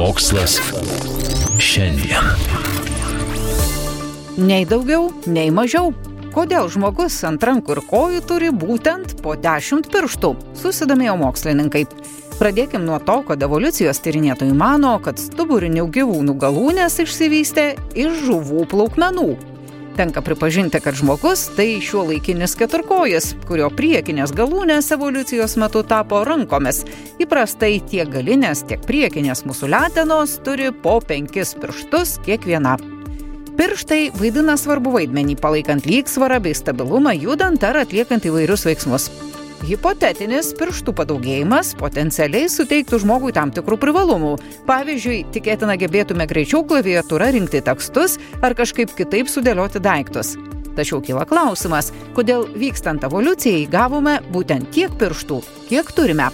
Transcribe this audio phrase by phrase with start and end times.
[0.00, 0.54] Mokslas
[1.60, 2.24] šiandien.
[4.40, 5.90] Nei daugiau, nei mažiau.
[6.32, 10.30] Kodėl žmogus ant rankų ir kojų turi būtent po 10 pirštų?
[10.62, 11.84] Susidomėjo mokslininkai.
[12.38, 19.28] Pradėkim nuo to, kad evoliucijos tyrinėtojai mano, kad stuburinių gyvūnų galūnės išsivystė iš žuvų plaukmenų.
[20.00, 26.78] Tenka pripažinti, kad žmogus tai šiuo laikinis keturkojas, kurio priekinės galūnės evoliucijos metu tapo rankomis.
[27.20, 32.78] Įprastai tiek galinės, tiek priekinės mūsų letenos turi po penkis pirštus kiekviena.
[33.60, 39.10] Pirštai vaidina svarbu vaidmenį palaikant lygsvarą bei stabilumą judant ar atliekant įvairius veiksmus.
[39.60, 44.32] Hipotetinis pirštų padaugėjimas potencialiai suteiktų žmogui tam tikrų privalumų.
[44.68, 50.38] Pavyzdžiui, tikėtina gebėtume greičiau klaviatūrą rinkti tekstus ar kažkaip kitaip sudėlioti daiktus.
[50.78, 56.30] Tačiau kyla klausimas, kodėl vykstant evoliucijai gavome būtent tiek pirštų, kiek turime.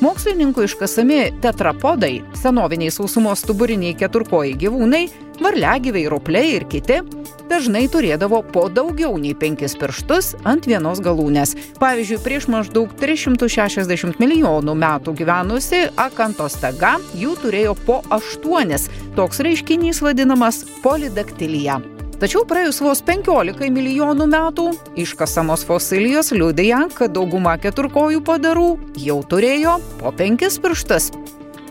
[0.00, 5.02] Mokslininkų iškasami tetrapodai, senoviniai sausumos stuburiniai keturkojai gyvūnai,
[5.44, 7.02] varliagyviai, ropliai ir kiti
[7.50, 11.52] dažnai turėdavo po daugiau nei penkis pirštus ant vienos galūnės.
[11.82, 18.88] Pavyzdžiui, prieš maždaug 360 milijonų metų gyvenusi akantostega jų turėjo po aštuonis.
[19.20, 21.82] Toks reiškinys vadinamas polidaktilija.
[22.20, 24.66] Tačiau praėjus vos 15 milijonų metų
[25.00, 28.66] iškasamos fosilijos liudija, kad dauguma keturkojų padarų
[29.00, 31.08] jau turėjo po penkis pirštus.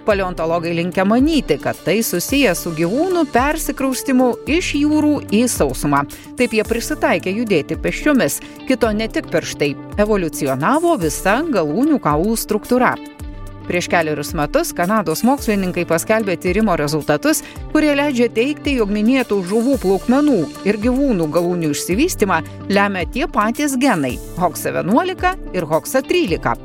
[0.07, 6.01] Paleontologai linkia manyti, kad tai susijęs su gyvūnų persikraustimu iš jūrų į sausumą.
[6.39, 12.95] Taip jie prisitaikė judėti pešiomis, kito ne tik pirštai, evoliucionavo visa galūnių kaulų struktūra.
[13.69, 20.39] Prieš keliarius metus Kanados mokslininkai paskelbė tyrimo rezultatus, kurie leidžia teikti, jog minėtų žuvų plaukmenų
[20.65, 22.39] ir gyvūnų galūnių išsivystimą
[22.73, 26.57] lemia tie patys genai- HOXA11 ir HOXA13.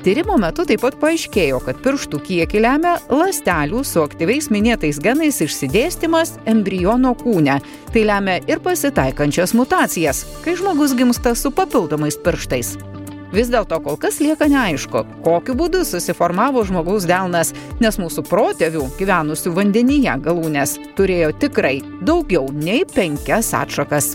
[0.00, 6.38] Tyrimo metu taip pat paaiškėjo, kad pirštų kiekį lemia ląstelių su aktyviais minėtais genais išsidėstymas
[6.46, 7.60] embriono kūne.
[7.92, 12.78] Tai lemia ir pasitaikančias mutacijas, kai žmogus gimsta su papildomais pirštais.
[13.36, 17.50] Vis dėlto kol kas lieka neaišku, kokiu būdu susiformavo žmogaus delnas,
[17.84, 21.74] nes mūsų protėvių gyvenusių vandenyje galūnės turėjo tikrai
[22.08, 24.14] daugiau nei penkias atšakas.